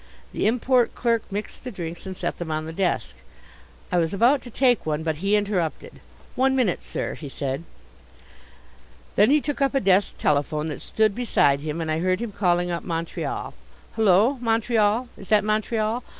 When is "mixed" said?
1.31-1.63